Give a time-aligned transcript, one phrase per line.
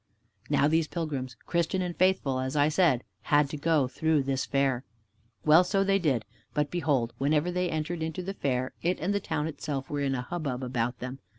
[0.49, 4.83] Now these pilgrims, Christian and Faithful, as I said, had to go through this fair.
[5.45, 9.19] Well, so they did, but behold, whenever they entered into the fair, it and the
[9.19, 11.19] town itself were in a hubbub about them.